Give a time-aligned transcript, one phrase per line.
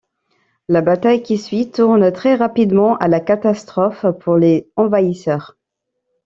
[0.67, 5.59] La bataille qui suit tourne très rapidement à la catastrophe pour les envahisseurs.